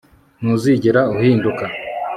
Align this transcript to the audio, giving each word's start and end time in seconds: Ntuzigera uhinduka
Ntuzigera 0.41 1.01
uhinduka 1.13 1.65